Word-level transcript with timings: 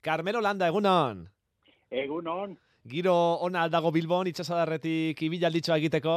Carmelo 0.00 0.40
Landa, 0.40 0.68
egunon. 0.68 1.26
Egunon. 1.90 2.54
Giro 2.88 3.14
ona 3.44 3.66
aldago 3.66 3.90
Bilbon, 3.92 4.30
itxasadarretik 4.30 5.20
ibilalditxoa 5.26 5.76
egiteko? 5.76 6.14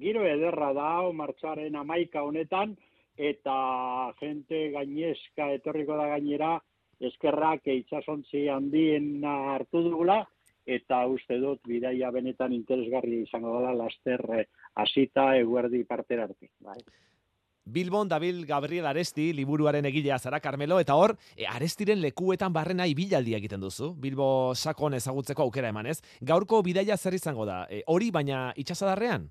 Giro 0.00 0.22
ederra 0.24 0.70
da, 0.72 0.92
martxaren 1.12 1.76
amaika 1.76 2.22
honetan, 2.24 2.72
eta 3.18 3.56
jente 4.22 4.70
gainezka 4.72 5.50
etorriko 5.58 5.98
da 6.00 6.06
gainera, 6.14 6.54
eskerrak 7.10 7.68
itxasontzi 7.74 8.46
handien 8.54 9.20
hartu 9.28 9.82
dugula, 9.84 10.22
eta 10.64 11.02
uste 11.12 11.36
dut 11.42 11.60
bidaia 11.68 12.10
benetan 12.14 12.54
interesgarri 12.56 13.22
izango 13.26 13.58
dela 13.58 13.74
laster 13.82 14.24
hasita 14.80 15.34
eguerdi 15.42 15.84
partera 15.84 16.24
arte. 16.28 16.48
Bai. 16.64 16.78
Bilbon 17.68 18.08
dabil 18.08 18.46
Gabriel 18.46 18.86
Aresti 18.88 19.28
liburuaren 19.36 19.84
egilea 19.84 20.18
zara 20.18 20.40
Carmelo 20.40 20.78
eta 20.80 20.94
hor 20.96 21.14
e, 21.36 21.44
Arestiren 21.46 22.00
lekuetan 22.00 22.52
barrena 22.52 22.86
ibilaldi 22.88 23.34
egiten 23.36 23.60
duzu. 23.60 23.92
Bilbo 24.00 24.54
sakon 24.54 24.96
ezagutzeko 24.96 25.44
aukera 25.44 25.68
emanez. 25.68 25.98
Gaurko 26.22 26.62
bidaia 26.64 26.96
zer 26.96 27.18
izango 27.18 27.44
da? 27.44 27.66
E, 27.68 27.82
hori 27.86 28.10
baina 28.10 28.54
itsasadarrean? 28.56 29.28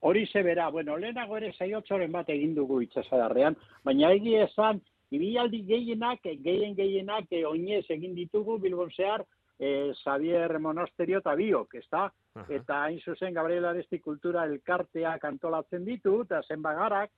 Hori 0.00 0.24
ze 0.32 0.42
bera, 0.42 0.70
bueno, 0.70 0.96
lehenago 0.96 1.36
ere 1.36 1.52
saiotzoren 1.58 2.12
bat 2.12 2.30
egin 2.32 2.54
dugu 2.54 2.80
itsasadarrean, 2.86 3.56
baina 3.84 4.14
egi 4.16 4.36
esan 4.46 4.80
ibilaldi 5.10 5.60
gehienak, 5.66 6.22
gehien 6.24 6.76
gehienak 6.78 7.26
e, 7.30 7.44
oinez 7.44 7.84
egin 7.90 8.14
ditugu 8.14 8.56
Bilbon 8.62 8.94
zehar, 8.96 9.26
e, 9.60 9.92
Xavier 10.02 10.58
Monasterio 10.58 11.20
eta 11.20 11.34
biok, 11.36 11.74
ezta? 11.82 12.08
Eta 12.48 12.84
hain 12.86 13.00
zuzen 13.04 13.34
Gabriel 13.36 13.66
Aresti 13.68 14.00
kultura 14.00 14.46
elkarteak 14.48 15.24
antolatzen 15.28 15.84
ditu, 15.84 16.22
eta 16.24 16.40
zenbagarak, 16.48 17.12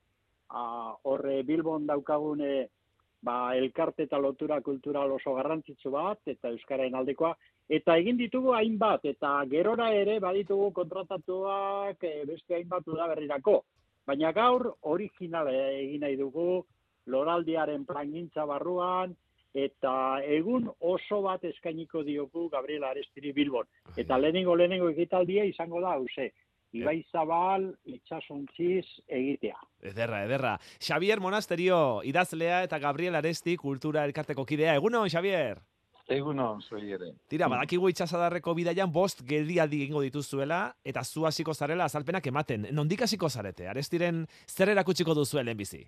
horre 1.09 1.43
Bilbon 1.49 1.87
daukagune 1.87 2.67
ba, 3.23 3.55
elkarte 3.55 4.09
eta 4.09 4.19
lotura 4.19 4.61
kultural 4.61 5.15
oso 5.15 5.37
garrantzitsu 5.39 5.95
bat, 5.95 6.19
eta 6.27 6.51
Euskaraen 6.51 6.99
aldekoa, 6.99 7.33
eta 7.71 7.97
egin 8.03 8.19
ditugu 8.19 8.57
hainbat, 8.59 9.07
eta 9.07 9.37
gerora 9.49 9.93
ere 9.95 10.19
baditugu 10.21 10.73
kontratatuak 10.75 12.03
e, 12.03 12.15
beste 12.27 12.59
hainbat 12.59 12.91
berrirako. 12.91 13.63
Baina 14.05 14.33
gaur 14.35 14.73
original 14.91 15.49
egin 15.55 16.03
nahi 16.03 16.19
dugu, 16.19 16.65
loraldiaren 17.07 17.87
plangintza 17.87 18.45
barruan, 18.47 19.15
eta 19.55 20.23
egun 20.25 20.71
oso 20.81 21.21
bat 21.23 21.45
eskainiko 21.45 22.03
diogu 22.05 22.49
Gabriela 22.51 22.91
Arestiri 22.91 23.33
Bilbon. 23.33 23.69
Eta 23.97 24.19
lehenengo 24.19 24.57
lehenengo 24.57 24.89
egitaldia 24.91 25.45
izango 25.45 25.81
da, 25.81 25.97
hause, 25.99 26.33
Ibai 26.73 27.03
Zabal, 27.13 27.67
itxasuntziz 27.85 28.87
egitea. 29.07 29.59
Ederra, 29.93 30.23
ederra. 30.25 30.55
Xavier 30.81 31.21
Monasterio, 31.21 32.01
idazlea 32.09 32.63
eta 32.65 32.79
Gabriel 32.81 33.19
Aresti 33.21 33.59
kultura 33.61 34.07
elkarteko 34.09 34.47
kidea. 34.49 34.79
Eguno, 34.81 35.05
Xavier? 35.05 35.61
Eguno, 36.09 36.47
zoi 36.65 36.91
ere. 36.97 37.13
Tira, 37.31 37.47
badakigu 37.49 37.89
itxasadarreko 37.93 38.55
bidaian 38.59 38.91
bost 38.93 39.23
geldialdi 39.29 39.85
egingo 39.85 40.03
dituzuela 40.03 40.65
eta 40.85 41.05
zu 41.05 41.27
hasiko 41.29 41.55
zarela 41.55 41.85
azalpenak 41.85 42.27
ematen. 42.27 42.67
Nondik 42.73 43.05
hasiko 43.07 43.29
zarete? 43.29 43.69
Arestiren 43.69 44.25
zer 44.49 44.73
erakutsiko 44.73 45.15
duzuelen 45.15 45.57
bizi? 45.57 45.85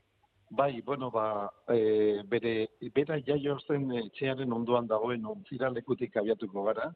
Bai, 0.51 0.81
bueno, 0.83 1.11
ba, 1.11 1.51
e, 1.69 2.23
bere, 2.29 2.69
bera 2.95 3.17
jaio 3.27 3.57
zen 3.67 3.91
etxearen 3.99 4.53
ondoan 4.53 4.87
dagoen 4.87 5.25
ontzira 5.27 5.71
lekutik 5.71 6.17
abiatuko 6.17 6.65
gara. 6.69 6.93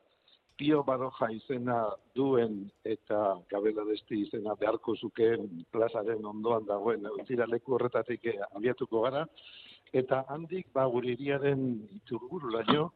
Pio 0.58 0.82
Baroja 0.82 1.30
izena 1.30 1.78
duen 2.14 2.64
eta 2.84 3.38
Gabela 3.50 3.84
Desti 3.88 4.20
izena 4.24 4.54
beharko 4.58 4.94
zukeen 4.96 5.64
plazaren 5.72 6.24
ondoan 6.26 6.66
dagoen 6.66 7.06
ontzira 7.06 7.46
leku 7.46 7.74
horretatik 7.74 8.26
abiatuko 8.54 9.02
gara. 9.06 9.24
Eta 9.92 10.24
handik, 10.28 10.72
ba, 10.74 10.84
gure 10.86 11.14
iriaren 11.14 11.62
iturburu 12.02 12.50
laino, 12.52 12.90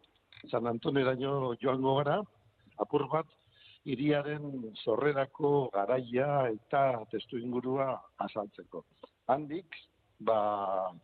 San 0.51 0.67
Antoneraino 0.67 1.55
joango 1.63 1.95
gara, 2.01 2.19
apur 2.83 3.07
bat, 3.09 3.31
iriaren 3.85 4.75
zorrerako 4.85 5.71
garaia 5.73 6.49
eta 6.51 6.83
testu 7.11 7.39
ingurua 7.39 7.95
asaltzeko. 8.27 8.85
Handik, 9.33 9.79
ba, 10.27 10.39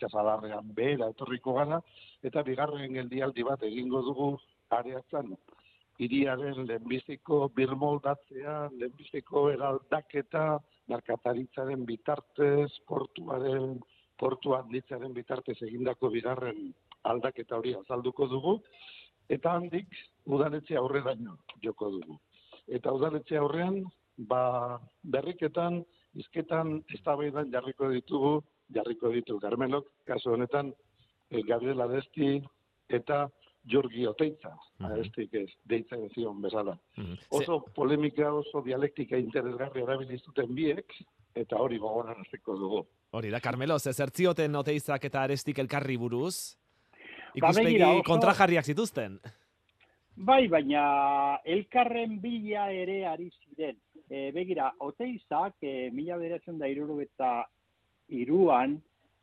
txasadarrean 0.01 0.73
behera 0.75 1.11
etorriko 1.15 1.55
gana, 1.59 1.81
eta 2.23 2.43
bigarren 2.47 2.95
geldialdi 2.99 3.47
bat 3.47 3.63
egingo 3.69 4.03
dugu 4.07 4.33
areatzen 4.79 5.37
iriaren 5.99 6.67
lehenbiziko 6.67 7.49
birmoldatzea, 7.57 8.57
lehenbiziko 8.79 9.49
eraldaketa, 9.51 10.45
narkataritzaren 10.89 11.85
bitartez, 11.87 12.71
portuaren, 12.87 13.79
portu 14.19 14.55
handitzaren 14.55 15.15
bitartez 15.15 15.57
egindako 15.67 16.11
bigarren 16.15 16.71
aldaketa 17.11 17.59
hori 17.59 17.75
azalduko 17.79 18.29
dugu, 18.31 18.55
eta 19.29 19.55
handik 19.59 19.99
udaletxe 20.27 20.79
aurreraino 20.79 21.37
joko 21.65 21.91
dugu. 21.97 22.19
Eta 22.69 22.93
udaletxe 22.95 23.39
aurrean, 23.41 23.83
ba, 24.31 24.79
berriketan, 25.03 25.83
izketan, 26.15 26.83
ez 26.95 27.01
jarriko 27.53 27.91
ditugu, 27.91 28.43
jarriko 28.75 29.11
ditu 29.15 29.39
Carmelok, 29.41 29.93
kasu 30.07 30.33
honetan 30.37 30.73
eh, 31.31 31.43
Gabriel 31.47 31.81
Adesti 31.81 32.39
eta 32.89 33.29
Jorgi 33.69 34.07
Oteitza, 34.07 34.55
uh 34.81 34.87
-huh. 34.87 35.33
ez, 35.33 35.51
deitzen 35.65 36.09
zion 36.15 36.41
bezala. 36.41 36.79
Oso 37.31 37.65
polemika, 37.75 38.33
oso 38.33 38.63
dialektika 38.65 39.17
interesgarri 39.17 39.83
erabilizuten 39.83 40.55
biek, 40.55 40.95
eta 41.35 41.57
hori 41.57 41.79
gogoran 41.79 42.21
azteko 42.21 42.57
dugu. 42.57 42.87
Hori 43.11 43.31
da, 43.31 43.41
Carmelo, 43.41 43.79
ze 43.79 43.93
zertzioten 43.93 44.55
Oteitzak 44.57 45.05
eta 45.05 45.23
Arestik 45.23 45.59
elkarri 45.59 45.97
buruz? 45.97 46.57
Ba, 47.41 47.51
Ikuspegi 47.51 48.03
kontrajarriak 48.07 48.65
zituzten? 48.65 49.19
Bai, 50.17 50.49
baina 50.49 51.39
elkarren 51.45 52.19
bila 52.21 52.71
ere 52.75 53.05
ari 53.07 53.31
ziren. 53.31 53.77
E, 54.09 54.31
begira, 54.33 54.73
Oteizak, 54.81 55.55
e, 55.63 55.91
mila 55.93 56.17
beratzen 56.17 56.59
da 56.59 56.67
iruru 56.67 57.01
eta 57.05 57.47
iruan, 58.09 58.79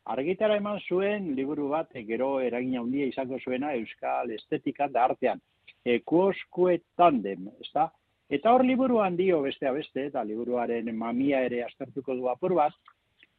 argitara 0.05 0.57
eman 0.57 0.79
zuen 0.87 1.33
liburu 1.35 1.69
bat, 1.69 1.91
gero 2.07 2.39
eragina 2.39 2.81
handia 2.81 3.07
izango 3.09 3.39
zuena 3.39 3.73
Euskal 3.73 4.31
Estetikan 4.31 4.91
da 4.93 5.05
artean. 5.09 5.41
E, 5.85 5.99
Kuoskue 5.99 6.79
tandem, 6.97 7.49
ezta? 7.61 7.89
Eta 8.29 8.53
hor 8.53 8.65
liburuan 8.65 9.17
dio 9.17 9.41
bestea 9.41 9.71
beste, 9.73 10.07
eta 10.09 10.23
liburuaren 10.23 10.89
mamia 10.97 11.43
ere 11.45 11.63
aztertuko 11.63 12.15
du 12.15 12.29
apur 12.29 12.55
bat, 12.57 12.73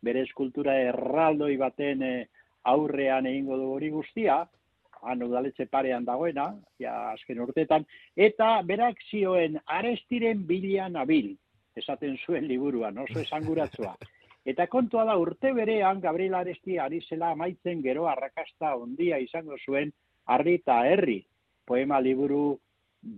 bere 0.03 0.23
eskultura 0.23 0.77
erraldoi 0.91 1.57
baten 1.59 2.03
e, 2.03 2.13
aurrean 2.71 3.27
egingo 3.27 3.57
du 3.59 3.73
hori 3.75 3.91
guztia, 3.91 4.45
han 5.07 5.23
udaletxe 5.23 5.67
parean 5.71 6.05
dagoena, 6.07 6.49
ja 6.83 6.95
azken 7.13 7.41
urtetan, 7.45 7.85
eta 8.17 8.61
berak 8.67 9.03
zioen 9.11 9.59
arestiren 9.67 10.47
bilian 10.47 10.97
abil, 10.97 11.35
esaten 11.77 12.17
zuen 12.25 12.47
liburuan, 12.49 12.99
oso 12.99 13.21
esanguratzua. 13.23 13.95
Eta 14.47 14.69
kontua 14.71 15.03
da 15.09 15.17
urte 15.19 15.51
berean 15.53 16.01
Gabriel 16.01 16.37
Aresti 16.39 16.79
ari 16.79 17.01
zela 17.09 17.33
amaitzen 17.35 17.81
gero 17.83 18.07
arrakasta 18.07 18.77
ondia 18.79 19.19
izango 19.19 19.57
zuen 19.59 19.91
harri 20.27 20.55
eta 20.61 20.77
herri. 20.87 21.19
Poema 21.67 21.99
liburu 22.01 22.59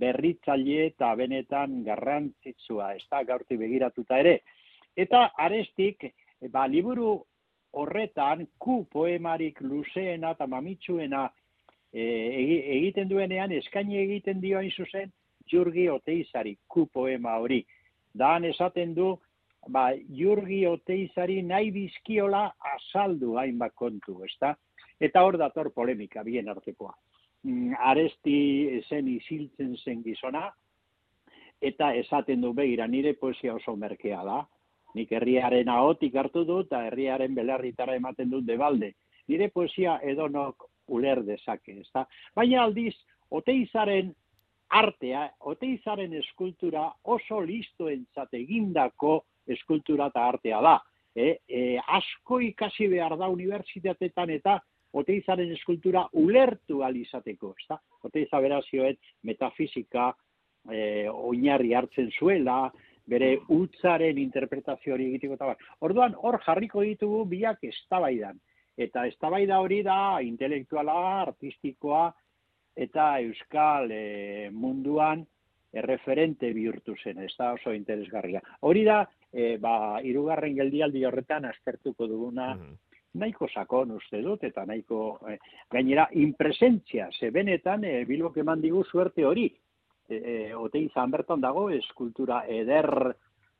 berritzaile 0.00 0.86
eta 0.86 1.10
benetan 1.16 1.82
garrantzitsua, 1.84 2.94
ez 2.96 3.04
da 3.10 3.22
gaurti 3.28 3.56
begiratuta 3.60 4.18
ere. 4.24 4.38
Eta 4.96 5.28
arestik, 5.36 6.08
ba, 6.52 6.66
liburu 6.66 7.18
horretan, 7.76 8.46
ku 8.58 8.84
poemarik 8.90 9.60
luzeena 9.60 10.32
eta 10.32 10.46
mamitsuena 10.46 11.26
e, 11.92 12.04
egiten 12.78 13.08
duenean, 13.08 13.52
eskaini 13.52 14.00
egiten 14.00 14.40
dioain 14.40 14.72
zuzen, 14.72 15.12
jurgi 15.48 15.88
oteizari, 15.92 16.56
ku 16.66 16.86
poema 16.92 17.36
hori. 17.36 17.62
Daan 18.16 18.44
esaten 18.48 18.94
du, 18.96 19.12
ba, 19.68 19.90
jurgi 20.20 20.64
oteizari 20.66 21.42
nahi 21.42 21.70
bizkiola 21.74 22.44
azaldu 22.74 23.36
hainbat 23.40 23.74
kontu, 23.74 24.18
ezta? 24.24 24.54
Eta 25.00 25.22
hor 25.22 25.38
dator 25.38 25.70
polemika, 25.74 26.24
bien 26.26 26.48
artekoa. 26.48 26.94
Mm, 27.44 27.74
aresti 27.78 28.80
zen 28.88 29.08
isiltzen 29.08 29.76
zen 29.84 30.02
gizona, 30.02 30.48
eta 31.60 31.92
esaten 31.94 32.40
du 32.42 32.52
begira 32.54 32.86
nire 32.86 33.14
poesia 33.14 33.54
oso 33.54 33.76
merkea 33.76 34.22
da. 34.24 34.42
Nik 34.94 35.12
herriaren 35.12 35.68
ahotik 35.68 36.16
hartu 36.16 36.44
du 36.48 36.62
eta 36.64 36.84
herriaren 36.86 37.34
belarritara 37.34 37.94
ematen 37.98 38.30
dut 38.30 38.46
debalde. 38.46 38.94
Nire 39.28 39.50
poesia 39.52 39.98
edonok 40.02 40.64
uler 40.88 41.20
dezake, 41.24 41.80
ezta? 41.82 42.06
Baina 42.34 42.62
aldiz, 42.62 42.94
oteizaren 43.30 44.14
artea, 44.68 45.26
oteizaren 45.40 46.14
eskultura 46.20 46.86
oso 47.04 47.40
listoentzat 47.44 48.34
egindako 48.40 49.18
eskultura 49.54 50.08
eta 50.12 50.26
artea 50.28 50.60
da. 50.64 50.78
E, 51.14 51.38
e, 51.48 51.60
asko 51.78 52.40
ikasi 52.44 52.86
behar 52.88 53.16
da 53.18 53.28
unibertsitatetan 53.32 54.30
eta 54.36 54.58
oteizaren 54.98 55.50
eskultura 55.52 56.04
ulertu 56.12 56.82
alizateko. 56.84 57.54
Ez 57.58 57.78
Oteiza 58.08 58.40
berazioet 58.40 58.98
metafizika 59.24 60.12
e, 60.70 61.08
oinarri 61.08 61.74
hartzen 61.74 62.10
zuela, 62.18 62.70
bere 63.08 63.38
utzaren 63.54 64.18
interpretazio 64.20 64.94
hori 64.94 65.08
egiteko 65.08 65.38
eta 65.38 65.54
Orduan, 65.80 66.14
hor 66.14 66.38
jarriko 66.44 66.84
ditugu 66.84 67.24
biak 67.24 67.64
eztabaidan. 67.64 68.38
Eta 68.78 69.06
eztabaida 69.08 69.58
hori 69.58 69.82
da 69.82 70.20
intelektuala, 70.22 70.94
artistikoa, 71.24 72.12
eta 72.78 73.18
euskal 73.24 73.90
e, 73.90 74.50
munduan 74.54 75.24
erreferente 75.72 76.52
bihurtu 76.56 76.94
zen, 77.02 77.18
ez 77.24 77.34
da 77.38 77.52
oso 77.52 77.74
interesgarria. 77.76 78.40
Hori 78.60 78.84
da, 78.84 79.02
e, 79.32 79.56
ba, 79.60 80.00
irugarren 80.02 80.56
geldialdi 80.56 81.04
horretan 81.04 81.44
aztertuko 81.50 82.06
duguna, 82.06 82.54
mm 82.54 82.76
nahiko 83.18 83.48
sakon 83.48 83.92
uste 83.96 84.20
dut, 84.22 84.44
eta 84.44 84.64
nahiko 84.68 85.18
e, 85.28 85.38
gainera 85.72 86.08
inpresentzia, 86.20 87.08
ze 87.18 87.30
benetan 87.34 87.84
e, 87.84 88.04
bilbok 88.08 88.36
eman 88.44 88.60
digu 88.60 88.84
suerte 88.84 89.24
hori. 89.24 89.48
E, 90.08 90.16
e, 90.16 90.36
ote 90.56 90.80
izan 90.80 91.10
bertan 91.10 91.40
dago, 91.40 91.68
eskultura 91.74 92.42
eder 92.48 92.88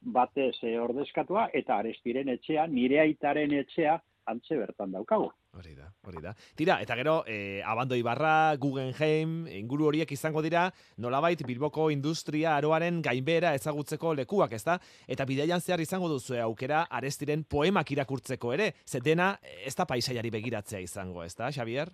batez 0.01 0.55
e, 0.63 0.77
ordezkatua, 0.81 1.49
eta 1.53 1.79
arestiren 1.79 2.29
etxea, 2.37 2.67
nire 2.67 3.01
aitaren 3.05 3.57
etxea, 3.63 3.99
antze 4.29 4.57
bertan 4.61 4.93
daukagu. 4.93 5.31
Hori 5.59 5.75
da, 5.75 5.89
hori 6.07 6.21
da. 6.23 6.31
Tira, 6.55 6.77
eta 6.85 6.95
gero, 6.95 7.25
eh, 7.27 7.61
Abando 7.67 7.97
Ibarra, 7.99 8.55
Guggenheim, 8.63 9.49
inguru 9.51 9.89
horiek 9.89 10.13
izango 10.15 10.39
dira, 10.41 10.69
nolabait 11.03 11.41
Bilboko 11.43 11.89
industria 11.91 12.53
aroaren 12.55 13.01
gainbera 13.03 13.51
ezagutzeko 13.59 14.13
lekuak, 14.21 14.53
ezta? 14.55 14.77
Eta 15.09 15.25
bideian 15.27 15.61
zehar 15.61 15.81
izango 15.83 16.07
duzu 16.13 16.39
aukera 16.45 16.85
arestiren 17.01 17.43
poemak 17.43 17.91
irakurtzeko 17.91 18.53
ere, 18.55 18.69
zetena 18.87 19.33
ez 19.67 19.75
da 19.75 19.87
paisaiari 19.87 20.31
begiratzea 20.31 20.79
izango, 20.85 21.25
ezta, 21.25 21.51
Xavier? 21.51 21.91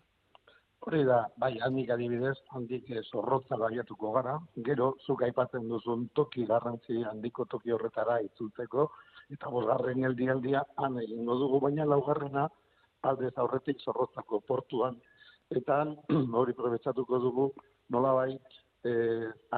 Hori 0.84 1.00
da, 1.08 1.22
bai, 1.40 1.54
handik 1.64 1.94
adibidez, 1.96 2.36
handik 2.52 2.90
zorrotza 3.06 3.56
baiatuko 3.56 4.12
gara, 4.18 4.34
gero, 4.66 4.90
zuk 5.06 5.24
aipatzen 5.24 5.70
duzun 5.70 6.10
toki 6.12 6.44
garrantzi 6.50 7.00
handiko 7.08 7.48
toki 7.48 7.72
horretara 7.72 8.18
itzultzeko, 8.26 8.90
eta 9.32 9.48
bosgarren 9.48 10.04
geldialdia 10.04 10.66
han 10.76 11.00
egingo 11.00 11.38
dugu, 11.40 11.62
baina 11.64 11.88
laugarrena 11.88 12.44
aldez 13.10 13.32
aurretik 13.36 13.80
zorrotzako 13.80 14.40
portuan, 14.48 14.96
eta 15.50 15.82
hori 16.40 16.54
probetsatuko 16.56 17.20
dugu 17.26 17.48
nolabait 17.90 18.60
e, 18.84 18.94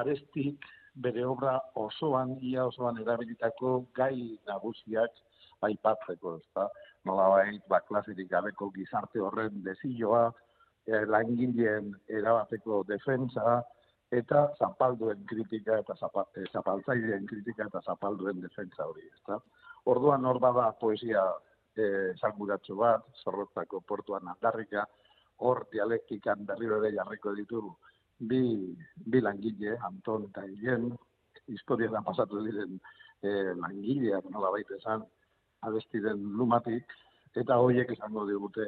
arestik 0.01 0.65
bere 0.95 1.23
obra 1.25 1.59
osoan, 1.75 2.35
ia 2.41 2.65
osoan 2.65 2.97
erabilitako 3.03 3.85
gai 3.95 4.37
nagusiak 4.49 5.23
aipatzeko, 5.67 6.37
ezta? 6.41 6.67
Nolabait, 7.05 7.61
ba, 7.69 7.79
klasirik 7.87 8.29
gabeko 8.31 8.69
gizarte 8.75 9.21
horren 9.21 9.61
desilloa, 9.65 10.27
e, 10.87 11.03
langileen 11.05 11.93
erabateko 12.19 12.83
defensa, 12.89 13.61
eta 14.11 14.47
zapalduen 14.57 15.23
kritika 15.27 15.77
eta 15.83 15.95
e, 16.35 16.45
zapaltzaileen 16.53 17.25
kritika 17.27 17.67
eta 17.67 17.81
zapalduen 17.85 18.41
defensa 18.41 18.87
hori, 18.87 19.07
ezta? 19.13 19.39
Orduan 19.85 20.25
hor 20.25 20.39
bada 20.39 20.71
poesia 20.79 21.23
eh 21.77 22.73
bat, 22.77 23.03
zorrotzako 23.23 23.81
portuan 23.81 24.27
aldarrika, 24.27 24.85
hor 25.37 25.67
dialektikan 25.71 26.45
berriro 26.45 26.83
ere 26.83 26.95
jarriko 26.95 27.33
ditugu 27.35 27.75
bi, 28.19 28.75
bi 28.95 29.21
langile, 29.21 29.77
Anton 29.81 30.27
eta 30.29 30.43
Hien, 30.47 30.89
historietan 31.47 32.03
pasatu 32.03 32.41
diren 32.45 32.79
e, 33.21 33.29
langileak 33.61 34.25
nola 34.33 34.51
baita 34.55 34.77
esan, 34.77 35.05
abestiren 35.67 36.21
lumatik, 36.37 36.93
eta 37.35 37.59
horiek 37.61 37.91
esango 37.93 38.25
digute, 38.29 38.67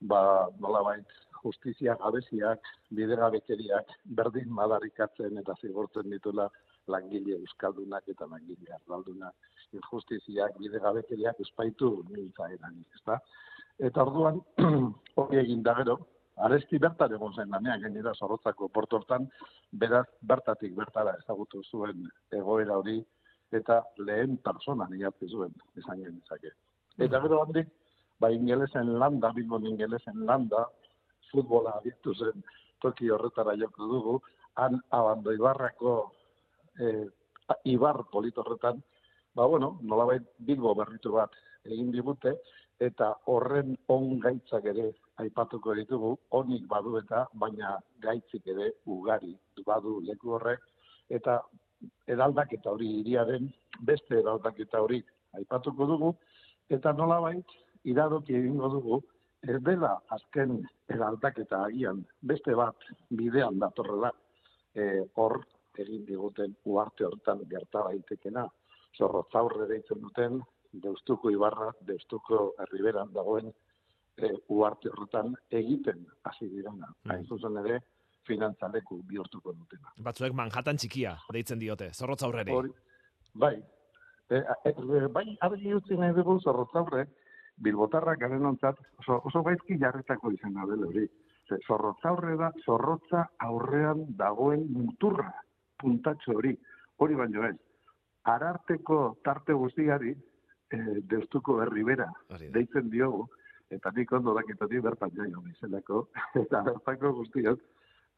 ba, 0.00 0.48
nola 0.60 0.82
baita, 0.86 1.24
justizia 1.42 1.94
gabeziak, 2.00 2.64
bidegabekeriak, 2.90 3.92
berdin 4.18 4.50
madarikatzen 4.50 5.38
eta 5.38 5.54
zigortzen 5.60 6.10
ditula 6.10 6.48
langile 6.88 7.36
euskaldunak 7.38 8.08
eta 8.08 8.26
langile 8.26 8.74
ardaldunak. 8.76 9.34
Injustiziak, 9.76 10.56
bidegabekeriak 10.58 11.40
espaitu 11.44 11.90
nintza 12.08 12.48
eran, 12.54 12.78
ezta? 12.96 13.18
Eta 13.78 14.04
orduan, 14.06 14.40
hori 15.20 15.40
egin 15.42 15.62
da 15.62 15.74
gero, 15.80 15.98
aresti 16.46 16.78
bertan 16.82 17.12
egon 17.14 17.34
zen 17.34 17.50
lanean 17.54 17.82
gainera 17.84 18.14
zorrotzako 18.14 18.68
portortan, 18.74 19.28
beraz 19.72 20.06
bertatik 20.32 20.74
bertara 20.76 21.14
ezagutu 21.22 21.62
zuen 21.70 22.08
egoera 22.32 22.78
hori, 22.80 22.98
eta 23.52 23.82
lehen 24.08 24.36
persona 24.44 24.88
nigatze 24.90 25.28
zuen, 25.28 25.54
esan 25.76 26.02
genizake. 26.04 26.54
Eta 26.98 27.20
gero 27.24 27.42
handik, 27.44 27.68
ba 28.20 28.30
ingelesen 28.34 28.98
landa, 28.98 29.30
bilbon 29.36 29.66
ingelesen 29.66 30.26
landa, 30.26 30.66
futbola 31.30 31.76
abitu 31.78 32.14
zen 32.14 32.42
toki 32.82 33.10
horretara 33.10 33.54
joko 33.60 33.86
dugu, 33.92 34.14
han 34.58 34.80
abando 34.90 35.32
ibarrako 35.32 35.94
e, 36.78 37.08
ibar 37.64 38.04
polito 38.12 38.42
horretan, 38.42 38.82
ba 39.34 39.46
bueno, 39.46 39.78
nolabait 39.82 40.22
bilbo 40.38 40.74
berritu 40.74 41.12
bat 41.12 41.30
egin 41.64 41.90
digute, 41.92 42.34
eta 42.80 43.12
horren 43.26 43.76
on 43.88 44.18
gaitzak 44.22 44.64
ere 44.72 44.92
aipatuko 45.22 45.74
ditugu, 45.74 46.14
onik 46.38 46.66
badu 46.70 46.96
eta 46.98 47.26
baina 47.34 47.76
gaitzik 48.02 48.46
ere 48.46 48.72
ugari 48.86 49.34
badu 49.66 50.00
leku 50.06 50.36
horrek, 50.36 50.60
eta 51.10 51.40
edaldak 52.06 52.52
eta 52.52 52.70
hori 52.70 52.88
iriaren, 53.00 53.50
beste 53.80 54.20
edaldak 54.20 54.60
eta 54.60 54.82
hori 54.82 55.02
aipatuko 55.38 55.86
dugu, 55.86 56.14
eta 56.70 56.92
nolabait 56.92 57.56
iradoki 57.84 58.34
egingo 58.34 58.68
dugu, 58.68 59.02
ez 59.42 59.58
dela 59.62 59.92
azken 60.14 60.58
eraldak 60.90 61.38
eta 61.38 61.64
agian 61.66 62.02
beste 62.30 62.54
bat 62.58 62.88
bidean 63.10 63.58
datorrela 63.62 64.10
e, 64.74 65.04
hor 65.14 65.38
egin 65.84 66.04
diguten 66.06 66.56
uarte 66.64 67.06
hortan 67.06 67.44
gerta 67.50 67.84
baitekena 67.86 68.46
zorrotzaurre 68.96 69.68
deitzen 69.70 70.00
duten 70.02 70.40
deustuko 70.72 71.30
ibarra, 71.30 71.70
deustuko 71.88 72.52
herriberan 72.62 73.12
dagoen 73.14 73.48
e, 74.18 74.32
uarte 74.52 74.90
horretan 74.90 75.32
egiten 75.50 76.04
hasi 76.28 76.48
direna. 76.50 76.90
Mm. 77.04 77.12
Hain 77.12 77.24
zuzen 77.26 77.56
ere, 77.62 77.78
finantzaleku 78.28 79.00
bihurtuko 79.08 79.54
dutena. 79.56 79.94
Batzuek 80.04 80.34
Manhattan 80.36 80.76
txikia 80.76 81.14
deitzen 81.32 81.62
diote, 81.62 81.90
zorrotzaurreri. 81.94 82.58
Bai, 83.38 83.54
e, 84.28 84.42
e, 84.68 84.74
bai, 85.14 85.24
argi 85.46 85.72
utzi 85.74 85.96
nahi 85.96 86.16
dugu 86.16 86.36
zorrotzaurre, 86.44 87.06
bilbotarra 87.64 88.14
garen 88.20 88.44
ontzat, 88.52 88.78
oso, 89.00 89.22
oso 89.30 89.42
baizki 89.46 89.78
jarretako 89.80 90.34
izan 90.36 90.58
da 90.58 90.68
hori. 90.68 91.08
Zorrotza 91.64 92.10
aurre 92.10 92.34
da, 92.36 92.50
zorrotza 92.66 93.22
aurrean 93.40 94.02
dagoen 94.18 94.66
muturra, 94.68 95.30
puntatxo 95.80 96.36
hori, 96.36 96.54
hori 96.98 97.18
baino 97.18 97.46
ez. 97.48 97.56
Ararteko 98.28 99.18
tarte 99.24 99.56
guztiari, 99.56 100.12
e, 100.70 100.78
deustuko 101.10 101.60
herribera, 101.62 102.08
deitzen 102.52 102.90
diogu, 102.92 103.26
eta 103.72 103.92
nik 103.96 104.12
ondo 104.16 104.34
dakitatik 104.36 104.82
bertan 104.84 105.12
jaio 105.16 105.42
izeneko, 105.52 106.08
eta 106.42 106.62
bertako 106.66 107.14
guztiak, 107.20 107.62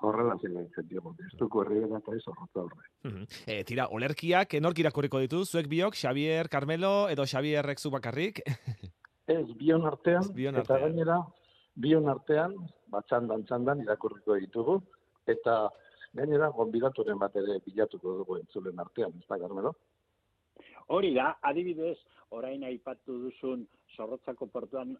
horrela 0.06 0.36
gaitzen 0.40 0.86
diogu, 0.88 1.12
deustuko 1.18 1.64
herribera 1.64 2.00
eta 2.00 2.14
ez 2.16 2.22
horrotza 2.26 2.62
aurre. 2.62 3.26
E, 3.46 3.60
tira, 3.68 3.90
olerkiak, 3.96 4.56
enork 4.58 4.80
irakurriko 4.82 5.20
ditu, 5.22 5.44
zuek 5.44 5.68
biok, 5.68 5.98
Xavier 5.98 6.48
Carmelo, 6.48 7.08
edo 7.12 7.26
Xavier 7.28 7.66
Rexu 7.66 7.92
bakarrik? 7.92 8.42
Ez, 9.30 9.46
bion 9.54 9.84
artean, 9.86 10.24
bion 10.34 10.56
eta 10.58 10.80
gainera, 10.82 11.20
bion 11.78 12.08
artean, 12.10 12.56
batxandan 12.90 13.44
txandan 13.46 13.84
irakurriko 13.84 14.34
ditugu, 14.40 14.80
eta 15.30 15.68
gainera, 16.14 16.50
gonbidaturen 16.54 17.18
bat 17.18 17.36
ere 17.36 17.58
bilatuko 17.64 18.16
dugu 18.20 18.38
entzulen 18.40 18.78
artean, 18.82 19.14
ez 19.18 19.26
da, 19.28 19.38
Carmelo? 19.38 19.74
Hori 20.96 21.12
da, 21.14 21.32
adibidez, 21.50 21.96
orain 22.36 22.64
aipatu 22.66 23.18
duzun 23.26 23.66
zorrotzako 23.96 24.46
portuan 24.46 24.96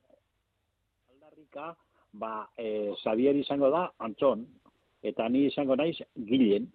aldarrika, 1.11 1.73
ba, 2.13 2.35
e, 2.59 2.93
Xavier 3.03 3.37
izango 3.37 3.71
da, 3.75 3.89
Anton, 3.99 4.47
eta 5.03 5.29
ni 5.29 5.47
izango 5.49 5.77
naiz, 5.77 5.97
Gilen, 6.29 6.69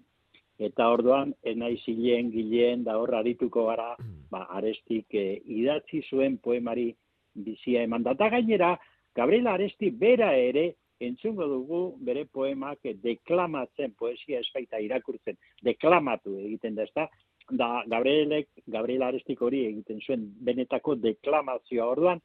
eta 0.60 0.89
orduan, 0.92 1.34
enaiz 1.44 1.82
hilen, 1.88 2.32
Gilen, 2.32 2.84
da 2.84 2.98
horra 3.00 3.22
dituko 3.24 3.68
gara, 3.70 3.94
mm. 4.00 4.27
ba, 4.32 4.46
arestik 4.60 5.15
e, 5.15 5.25
idatzi 5.62 6.04
zuen 6.10 6.38
poemari 6.44 6.89
bizia 7.36 7.84
eman 7.84 8.04
da. 8.04 8.15
gainera, 8.15 8.75
Gabriela 9.15 9.54
Aresti 9.54 9.89
bera 9.92 10.34
ere 10.36 10.75
entzungo 10.99 11.47
dugu 11.47 11.79
bere 12.07 12.25
poemak 12.25 12.85
deklamatzen, 13.03 13.93
poesia 13.99 14.39
espaita 14.39 14.79
irakurtzen, 14.79 15.37
deklamatu 15.63 16.37
egiten 16.39 16.75
da, 16.75 16.83
ezta? 16.83 17.07
Da, 17.49 17.83
Gabrielek, 17.87 18.47
Gabriela 18.73 19.11
Arestik 19.11 19.41
hori 19.41 19.65
egiten 19.67 19.99
zuen 20.01 20.23
benetako 20.47 20.95
deklamazioa 20.97 21.85
orduan, 21.93 22.21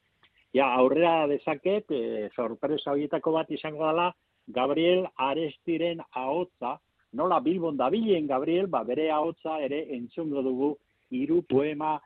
ja, 0.54 0.70
aurrera 0.72 1.26
dezaket, 1.28 1.90
e, 1.92 2.28
sorpresa 2.34 2.94
horietako 2.94 3.34
bat 3.36 3.50
izango 3.52 3.84
dela, 3.86 4.10
Gabriel 4.48 5.04
Arestiren 5.16 6.00
ahotza, 6.16 6.78
nola 7.12 7.40
Bilbon 7.40 7.76
dabilen 7.76 8.26
Gabriel, 8.26 8.66
ba, 8.66 8.82
bere 8.84 9.10
ahotza 9.10 9.58
ere 9.62 9.82
entzungo 9.96 10.42
dugu 10.46 10.70
hiru 11.10 11.42
poema 11.42 11.98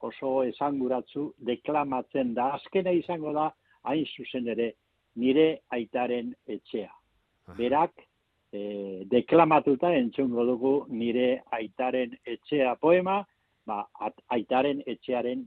oso 0.00 0.42
esanguratzu 0.46 1.32
deklamatzen 1.50 2.34
da. 2.34 2.52
Azkena 2.58 2.92
izango 2.94 3.32
da, 3.34 3.48
hain 3.90 4.04
zuzen 4.16 4.48
ere, 4.54 4.72
nire 5.18 5.48
aitaren 5.74 6.32
etxea. 6.46 6.90
Berak, 7.58 7.92
e, 8.52 8.60
deklamatuta 9.10 9.92
entzungo 9.96 10.44
dugu 10.48 10.74
nire 10.88 11.28
aitaren 11.58 12.16
etxea 12.24 12.74
poema, 12.80 13.20
ba, 13.66 13.82
aitaren 14.36 14.82
etxearen 14.86 15.46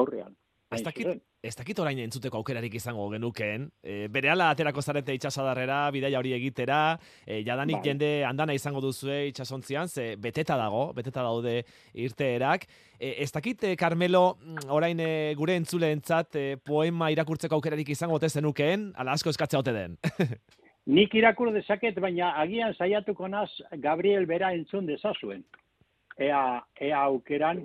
aurrean. 0.00 0.36
Ez 0.68 0.82
dakit, 0.84 1.06
ez 1.40 1.54
dakit 1.56 1.78
orain 1.80 1.98
entzuteko 2.02 2.42
aukerarik 2.42 2.74
izango 2.76 3.06
genukeen. 3.08 3.64
E, 3.80 3.94
bere 4.12 4.28
ala 4.34 4.50
aterako 4.52 4.82
zarete 4.84 5.14
itxasadarrera, 5.16 5.78
bidaia 5.94 6.20
hori 6.20 6.34
egitera, 6.36 6.98
e, 7.24 7.40
jadanik 7.46 7.78
bai. 7.78 7.86
jende 7.86 8.10
andana 8.28 8.52
izango 8.52 8.82
duzue 8.84 9.22
itxasontzian, 9.30 9.88
ze 9.88 10.10
beteta 10.20 10.58
dago, 10.60 10.92
beteta 10.92 11.24
daude 11.24 11.62
irteerak. 11.94 12.66
E, 12.98 13.14
ez 13.24 13.30
dakit, 13.32 13.64
e, 13.64 13.76
Carmelo, 13.80 14.36
mm, 14.36 14.68
orain 14.68 15.00
e, 15.00 15.34
gure 15.40 15.56
entzule 15.56 15.90
entzat, 15.96 16.36
e, 16.36 16.56
poema 16.60 17.08
irakurtzeko 17.16 17.56
aukerarik 17.56 17.88
izango 17.88 18.18
te 18.18 18.28
zenukeen, 18.28 18.90
ala 18.96 19.16
asko 19.16 19.32
eskatzea 19.32 19.64
ote 19.64 19.72
den. 19.72 19.96
Nik 20.98 21.14
irakur 21.16 21.52
dezaket, 21.52 21.96
baina 22.00 22.34
agian 22.42 22.76
saiatuko 22.76 23.28
naz 23.28 23.50
Gabriel 23.80 24.26
Bera 24.26 24.52
entzun 24.56 24.86
dezazuen. 24.88 25.44
Ea, 26.18 26.60
ea 26.80 27.02
aukeran. 27.08 27.60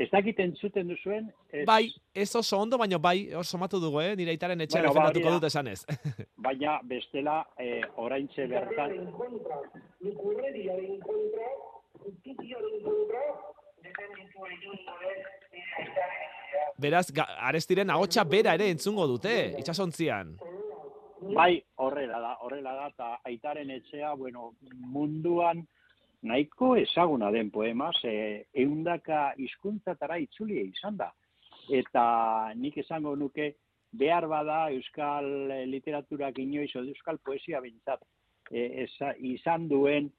Ez 0.00 0.08
dakit 0.08 0.38
entzuten 0.40 0.88
duzuen. 0.88 1.26
Ez... 1.52 1.66
Bai, 1.68 1.90
ez 2.14 2.30
oso 2.38 2.58
ondo, 2.62 2.78
baina 2.80 2.98
bai, 2.98 3.32
hor 3.36 3.44
somatu 3.44 3.80
dugu, 3.82 4.00
eh? 4.00 4.14
nire 4.16 4.32
itaren 4.32 4.62
etxera 4.64 4.88
bueno, 4.88 5.10
defendatuko 5.10 5.34
dut 5.36 5.46
esan 5.50 5.68
ez. 5.68 5.82
baina 6.46 6.78
bestela, 6.88 7.42
eh, 7.60 7.82
orain 8.00 8.28
txe 8.32 8.46
bertan. 8.48 8.94
Beraz, 16.80 17.10
arestiren 17.50 17.92
ahotsa 17.92 18.24
bera 18.24 18.54
ere 18.56 18.70
entzungo 18.72 19.04
dute, 19.10 19.34
itxasontzian. 19.60 20.32
Bai, 21.36 21.60
horrela 21.76 22.22
da, 22.22 22.32
horrela 22.46 22.72
da, 22.78 22.88
eta 22.88 23.10
aitaren 23.28 23.76
etxea, 23.76 24.14
bueno, 24.16 24.54
munduan, 24.94 25.66
nahiko 26.22 26.74
ezaguna 26.76 27.30
den 27.30 27.50
poema, 27.50 27.90
ze 28.00 28.44
eundaka 28.54 29.32
hizkuntzatara 29.38 30.18
itzulia 30.18 30.62
izan 30.62 30.96
da. 30.96 31.10
Eta 31.70 32.52
nik 32.56 32.76
esango 32.82 33.14
nuke 33.16 33.54
behar 33.92 34.26
bada 34.28 34.68
euskal 34.70 35.26
literaturak 35.70 36.38
inoiz, 36.38 36.70
euskal 36.76 37.18
poesia 37.24 37.60
bintzat, 37.60 38.02
e, 38.50 38.86
izan 39.32 39.68
duen 39.68 40.10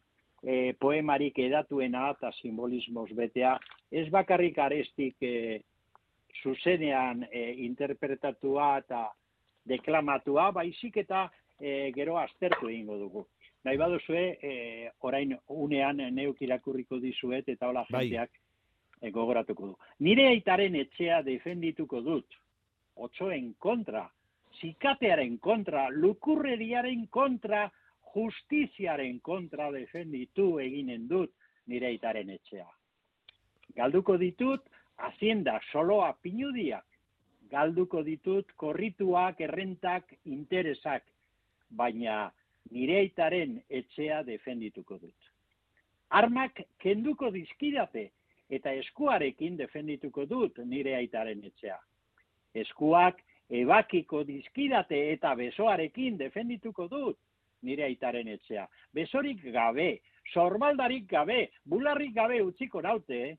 e, 0.43 0.74
poemarik 0.79 1.39
edatuena 1.39 2.10
eta 2.15 2.31
simbolismoz 2.41 3.10
betea, 3.15 3.58
ez 3.91 4.08
bakarrik 4.10 4.58
arestik 4.58 5.22
e, 5.22 5.62
zuzenean 6.41 7.25
e, 7.29 7.51
interpretatua 7.67 8.77
eta 8.81 9.05
deklamatua, 9.67 10.50
baizik 10.51 10.98
eta 11.03 11.27
e, 11.60 11.91
gero 11.96 12.17
aztertu 12.17 12.72
egingo 12.72 12.98
dugu 12.98 13.27
nahi 13.63 13.77
baduzue, 13.77 14.24
e, 14.41 14.53
orain 15.08 15.36
unean 15.48 16.01
neuk 16.15 16.41
irakurriko 16.41 17.00
dizuet 17.00 17.50
eta 17.50 17.70
hola 17.70 17.86
bai. 17.89 18.08
jenteak 18.08 18.32
e, 19.01 19.12
gogoratuko 19.12 19.68
du. 19.68 19.75
Nire 20.00 20.27
aitaren 20.32 20.75
etxea 20.75 21.22
defendituko 21.25 22.01
dut, 22.01 22.38
otsoen 22.96 23.53
kontra, 23.60 24.08
zikatearen 24.60 25.38
kontra, 25.39 25.88
lukurreriaren 25.89 27.08
kontra, 27.10 27.70
justiziaren 28.13 29.20
kontra 29.24 29.72
defenditu 29.72 30.58
eginen 30.60 31.08
dut 31.08 31.32
nire 31.68 31.88
aitaren 31.94 32.30
etxea. 32.30 32.68
Galduko 33.77 34.18
ditut, 34.20 34.65
hazienda 34.98 35.60
soloa 35.72 36.12
pinudiak, 36.22 36.86
galduko 37.51 38.03
ditut 38.03 38.51
korrituak, 38.60 39.39
errentak, 39.41 40.12
interesak, 40.25 41.06
baina 41.70 42.32
nire 42.70 42.98
aitaren 43.00 43.58
etxea 43.70 44.22
defendituko 44.27 44.98
dut. 45.01 45.32
Armak 46.10 46.62
kenduko 46.80 47.32
dizkidate 47.32 48.10
eta 48.51 48.74
eskuarekin 48.84 49.58
defendituko 49.58 50.25
dut 50.27 50.60
nire 50.68 50.96
aitaren 50.96 51.44
etxea. 51.48 51.77
Eskuak 52.56 53.22
ebakiko 53.50 54.24
dizkidate 54.27 55.00
eta 55.13 55.34
besoarekin 55.36 56.18
defendituko 56.20 56.88
dut 56.91 57.18
nire 57.62 57.86
aitaren 57.88 58.27
etxea. 58.27 58.65
Besorik 58.94 59.44
gabe, 59.53 60.01
sorbaldarik 60.34 61.08
gabe, 61.10 61.48
bularrik 61.65 62.13
gabe 62.15 62.41
utziko 62.44 62.82
naute, 62.82 63.38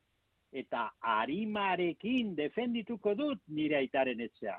eta 0.52 0.90
arimarekin 1.00 2.34
defendituko 2.36 3.14
dut 3.16 3.40
nire 3.48 3.78
aitaren 3.80 4.20
etxea. 4.20 4.58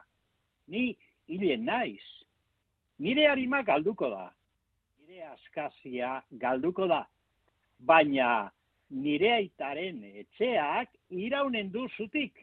Ni 0.67 0.95
hilien 1.29 1.65
naiz. 1.65 2.01
Nire 2.99 3.27
arimak 3.29 3.65
galduko 3.67 4.09
da 4.09 4.31
nire 5.07 5.25
askazia 5.27 6.21
galduko 6.31 6.87
da. 6.87 7.03
Baina 7.79 8.51
nire 8.89 9.31
aitaren 9.35 10.03
etxeak 10.21 10.93
iraunen 11.09 11.71
du 11.71 11.87
zutik. 11.97 12.37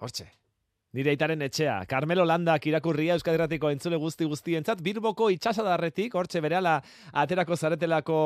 Hortxe, 0.00 0.26
Nire 0.94 1.10
aitaren 1.10 1.40
etxea, 1.42 1.80
Carmelo 1.90 2.22
Landak 2.22 2.68
irakurria 2.70 3.16
Euskadiratiko 3.18 3.66
entzule 3.74 3.98
guzti 3.98 4.28
guztientzat, 4.30 4.78
Bilboko 4.78 5.26
itxasadarretik, 5.34 6.14
hortxe 6.14 6.38
berehala 6.38 6.76
aterako 7.18 7.56
zaretelako 7.58 8.18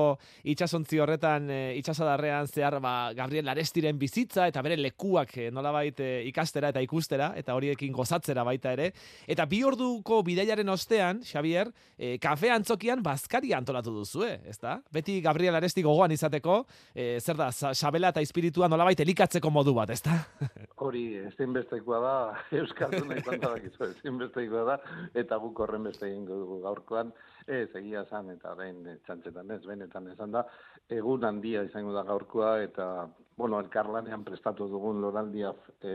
itxasontzi 0.52 1.00
horretan 1.00 1.48
e, 1.48 1.60
itxasadarrean 1.78 2.50
zehar 2.52 2.76
ba, 2.84 2.92
Gabriel 3.16 3.48
Arestiren 3.48 3.96
bizitza 3.96 4.50
eta 4.52 4.60
bere 4.66 4.76
lekuak 4.76 5.32
e, 5.40 5.48
nolabait 5.48 6.04
e, 6.04 6.10
ikastera 6.28 6.68
eta 6.74 6.84
ikustera, 6.84 7.30
eta 7.40 7.56
horiekin 7.56 7.96
gozatzera 7.96 8.44
baita 8.44 8.76
ere. 8.76 8.90
Eta 9.24 9.48
bi 9.48 9.62
orduko 9.64 10.20
bidaiaren 10.28 10.68
ostean, 10.68 11.24
Xavier, 11.24 11.72
e, 11.96 12.18
kafe 12.20 12.52
antzokian 12.52 13.00
bazkari 13.00 13.56
antolatu 13.56 13.96
duzu, 13.96 14.28
ez 14.28 14.58
da? 14.60 14.76
Beti 14.92 15.22
Gabriel 15.24 15.56
Aresti 15.56 15.88
gogoan 15.88 16.12
izateko, 16.12 16.66
e, 16.92 17.14
zer 17.24 17.40
da, 17.40 17.48
sabela 17.72 18.12
eta 18.12 18.20
espiritua 18.20 18.68
nolabait 18.68 19.00
elikatzeko 19.08 19.56
modu 19.56 19.72
bat, 19.80 19.96
ez 19.96 20.02
da? 20.04 20.20
Hori, 20.80 21.16
ez 21.18 21.34
da, 21.34 22.36
euskalduna 22.60 23.16
izan 23.18 23.40
da 23.42 23.50
bakizu, 23.50 23.84
ezin 23.84 24.18
beste 24.18 24.44
da, 24.48 24.76
eta 25.14 25.36
guk 25.42 25.58
horren 25.60 25.82
beste 25.88 26.06
egingo 26.06 26.36
dugu 26.38 26.60
gaurkoan, 26.62 27.10
ez 27.46 27.68
egia 27.74 28.04
zan, 28.04 28.30
eta 28.30 28.52
orain 28.52 28.86
eh, 28.86 28.98
txantzetan 29.06 29.50
ez, 29.50 29.64
benetan 29.66 30.06
esan 30.12 30.36
da, 30.36 30.44
egun 30.88 31.24
handia 31.24 31.64
izango 31.66 31.92
da 31.92 32.04
gaurkoa, 32.06 32.52
eta, 32.62 33.08
bueno, 33.36 33.58
elkarlanean 33.58 34.22
prestatu 34.24 34.68
dugun 34.68 35.00
Loraldia 35.02 35.50
e, 35.82 35.94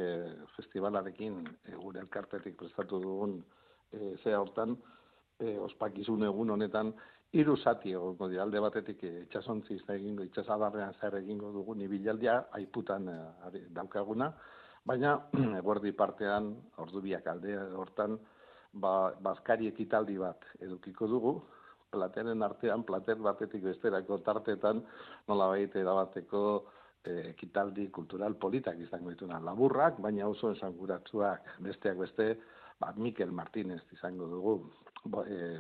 festivalarekin, 0.58 1.40
e, 1.64 1.76
gure 1.76 2.02
elkartetik 2.04 2.58
prestatu 2.60 3.00
dugun 3.00 3.38
e, 3.92 4.18
zea 4.24 4.42
hortan, 4.42 4.76
e, 5.40 5.56
ospakizun 5.64 6.28
egun 6.28 6.52
honetan, 6.58 6.92
hiru 7.34 7.56
zati 7.58 7.96
egongo 7.96 8.28
dira. 8.30 8.44
Alde 8.44 8.60
batetik 8.62 9.00
itsasontzi 9.08 9.80
egingo 9.96 10.28
itsasadarrean 10.28 10.94
zer 11.00 11.16
egingo 11.18 11.50
dugun 11.56 11.82
ibilaldia 11.82 12.36
aiputan 12.60 13.08
daukaguna 13.74 14.30
Baina, 14.84 15.16
eguerdi 15.62 15.94
partean, 15.96 16.50
ordu 16.84 17.02
biak 17.06 17.28
alde 17.32 17.56
hortan, 17.80 18.18
ba, 18.84 19.14
bazkari 19.24 19.70
ekitaldi 19.72 20.18
bat 20.20 20.44
edukiko 20.60 21.08
dugu, 21.08 21.34
plateren 21.94 22.44
artean, 22.44 22.84
plater 22.84 23.22
batetik 23.24 23.64
besterako 23.64 24.20
tartetan, 24.26 24.82
nola 25.30 25.48
baita 25.54 25.80
edabateko 25.80 26.44
e, 27.06 27.14
ekitaldi 27.32 27.88
kultural 27.96 28.36
politak 28.42 28.82
izango 28.82 29.14
dituna. 29.14 29.40
Laburrak, 29.40 30.02
baina 30.04 30.28
oso 30.28 30.52
esanguratsuak 30.58 31.54
besteak 31.64 32.02
beste, 32.04 32.30
ba, 32.82 32.92
Mikel 32.98 33.32
Martínez 33.32 33.84
izango 33.96 34.28
dugu, 34.36 34.58
ba, 35.06 35.24
e, 35.24 35.60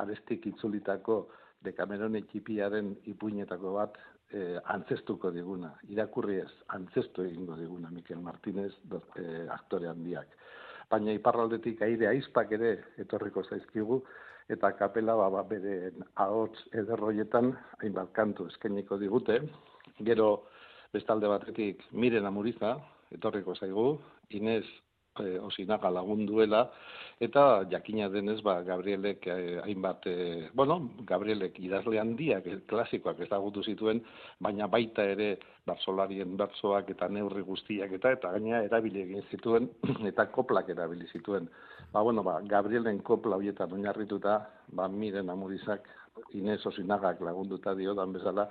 arestik 0.00 0.46
itzulitako 0.54 1.24
dekamerone 1.64 2.24
txipiaren 2.30 2.94
ipuinetako 3.12 3.76
bat 3.76 4.00
eh, 4.32 4.58
antzestuko 4.74 5.30
diguna, 5.30 5.74
irakurri 5.88 6.38
ez, 6.42 6.50
antzestu 6.76 7.24
egingo 7.24 7.56
diguna 7.56 7.90
Mikel 7.90 8.20
Martínez 8.20 8.72
eh, 9.16 9.46
aktore 9.50 9.88
handiak. 9.88 10.28
Baina 10.90 11.12
iparraldetik 11.16 11.82
aire 11.82 12.08
aizpak 12.08 12.52
ere 12.52 12.74
etorriko 13.00 13.44
zaizkigu, 13.44 14.02
eta 14.48 14.72
kapela 14.76 15.16
ba, 15.16 15.42
bere 15.48 15.92
ahots 16.20 16.66
ederroietan 16.72 17.54
hainbat 17.80 18.12
kantu 18.12 18.48
eskeniko 18.52 18.98
digute. 19.00 19.40
Gero 20.04 20.46
bestalde 20.92 21.28
batetik 21.28 21.82
miren 21.92 22.26
amuriza, 22.26 22.76
etorriko 23.14 23.54
zaigu, 23.54 23.98
Inez 24.30 24.64
e, 25.20 25.38
osinaga 25.38 25.90
lagunduela, 25.90 26.64
eta 27.22 27.64
jakina 27.70 28.08
denez, 28.10 28.40
ba, 28.42 28.60
Gabrielek 28.66 29.26
eh, 29.30 29.60
hainbat, 29.62 30.06
e, 30.06 30.48
bueno, 30.54 30.90
Gabrielek 31.06 31.58
idazle 31.62 32.00
handiak, 32.00 32.46
klasikoak 32.70 33.20
ezagutu 33.26 33.62
zituen, 33.62 34.02
baina 34.42 34.66
baita 34.70 35.04
ere 35.14 35.36
barzolarien 35.66 36.36
bertsoak 36.36 36.90
eta 36.96 37.08
neurri 37.08 37.44
guztiak 37.46 37.92
eta 37.98 38.12
eta 38.18 38.32
gaina 38.34 38.62
erabili 38.66 39.04
egin 39.04 39.26
zituen 39.30 39.70
eta 40.10 40.26
koplak 40.34 40.68
erabili 40.74 41.06
zituen. 41.12 41.48
Ba, 41.92 42.02
bueno, 42.02 42.24
ba, 42.26 42.40
Gabrielen 42.42 43.00
kopla 43.06 43.38
horietan 43.38 43.72
oinarrituta, 43.72 44.40
ba, 44.72 44.88
miren 44.88 45.30
amurizak, 45.30 45.86
Inez 46.38 46.60
osinagak 46.66 47.20
lagunduta 47.26 47.72
dio 47.74 47.94
dan 47.94 48.12
bezala, 48.14 48.46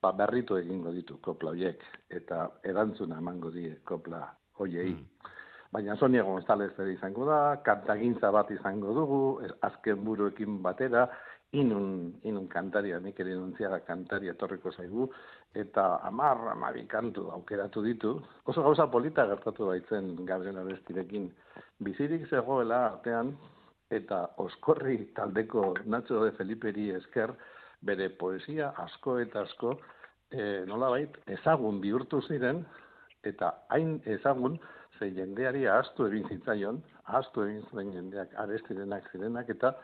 ba, 0.00 0.12
berritu 0.16 0.56
egingo 0.56 0.92
ditu 0.92 1.18
kopla 1.20 1.52
horiek, 1.52 1.82
eta 2.08 2.46
erantzuna 2.64 3.18
emango 3.20 3.50
die 3.52 3.74
kopla 3.84 4.24
hoiei. 4.58 4.94
Mm. 4.94 5.40
Baina 5.72 5.96
Sonia 5.96 6.22
González 6.22 6.72
ere 6.78 6.92
izango 6.92 7.24
da, 7.24 7.38
kantagintza 7.64 8.30
bat 8.30 8.50
izango 8.52 8.92
dugu, 8.92 9.20
azken 9.64 10.02
buruekin 10.04 10.58
batera, 10.64 11.06
inun, 11.56 11.86
inun 12.28 12.48
kantaria, 12.52 12.98
nik 13.00 13.20
ere 13.20 13.32
inuntziara 13.32 13.78
kantaria 13.86 14.34
etorriko 14.36 14.72
zaigu, 14.72 15.06
eta 15.56 15.86
amar, 16.08 16.42
amabi 16.52 16.84
kantu 16.88 17.30
aukeratu 17.32 17.84
ditu. 17.84 18.12
Oso 18.44 18.64
gauza 18.66 18.86
polita 18.92 19.24
gertatu 19.30 19.70
baitzen 19.70 20.12
Gabriel 20.28 20.60
Arestirekin. 20.60 21.30
Bizirik 21.80 22.28
zegoela 22.28 22.82
artean, 22.90 23.32
eta 23.92 24.26
oskorri 24.44 24.98
taldeko 25.16 25.74
Nacho 25.84 26.20
de 26.24 26.36
Feliperi 26.36 26.90
esker, 26.98 27.32
bere 27.80 28.10
poesia 28.20 28.74
asko 28.84 29.18
eta 29.24 29.46
asko, 29.48 29.74
e, 30.28 30.64
nolabait, 30.68 31.16
ezagun 31.38 31.80
bihurtu 31.80 32.20
ziren, 32.28 32.62
eta 33.24 33.54
hain 33.72 33.98
ezagun, 34.18 34.60
ze 35.02 35.10
jendeari 35.16 35.66
ahaztu 35.66 36.06
egin 36.10 36.28
zitzaion, 36.30 36.78
ahaztu 37.04 37.46
egin 37.48 37.64
zuen 37.70 37.90
jendeak 37.96 38.36
arestirenak 38.44 39.10
zirenak, 39.12 39.50
eta 39.56 39.74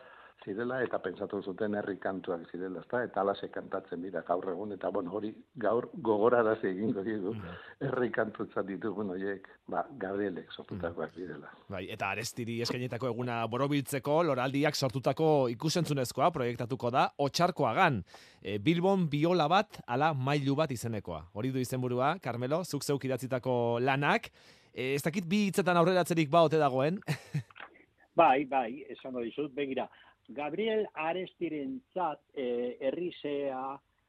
zirela 0.44 0.78
eta 0.84 1.00
pentsatu 1.02 1.40
zuten 1.42 1.75
herri 1.78 1.96
kantuak 2.02 2.44
zirela, 2.52 2.82
ezta? 2.84 3.00
Eta 3.06 3.22
alase 3.25 3.48
kantatzen 3.54 4.02
dira 4.04 4.22
gaur 4.26 4.46
egun 4.52 4.75
eta 4.76 4.90
bueno, 4.94 5.10
hori 5.18 5.32
gaur 5.64 5.88
gogorarazi 6.08 6.68
egingo 6.70 7.02
digu 7.06 7.32
mm. 7.34 7.56
herri 7.88 8.10
kantutzat 8.14 8.68
ditugun 8.68 9.10
horiek, 9.14 9.48
ba 9.66 9.82
Gabrielek 10.04 10.52
sortutakoak 10.54 11.10
mm. 11.10 11.16
direla. 11.18 11.50
Bai, 11.75 11.84
eta 11.94 12.12
Arestiri 12.14 12.60
eskainetako 12.66 13.10
eguna 13.10 13.40
borobiltzeko 13.50 14.20
loraldiak 14.30 14.78
sortutako 14.78 15.32
ikusentzunezkoa 15.56 16.30
proiektatuko 16.34 16.92
da 16.94 17.08
Otsarkoagan. 17.26 18.02
E, 18.38 18.60
Bilbon 18.62 19.08
biola 19.10 19.48
bat 19.50 19.82
ala 19.87 20.12
mailu 20.14 20.54
bat 20.58 20.70
izenekoa. 20.70 21.25
Hori 21.34 21.50
du 21.50 21.58
izenburua, 21.58 22.14
Carmelo, 22.22 22.62
zuk 22.64 22.87
zeuk 22.87 23.10
idatzitako 23.10 23.80
lanak. 23.82 24.30
E, 24.78 24.92
ez 24.94 25.02
dakit 25.02 25.26
bi 25.26 25.49
hitzetan 25.49 25.78
aurreratzerik 25.80 26.28
ba 26.30 26.44
ote 26.47 26.58
dagoen. 26.61 27.00
bai, 28.20 28.44
bai, 28.47 28.85
esango 28.94 29.25
dizut, 29.26 29.50
begira, 29.56 29.88
Gabriel 30.37 30.85
Arestiren 31.08 31.80
zat, 31.94 32.20
e, 32.37 32.76
errizea, 32.90 33.62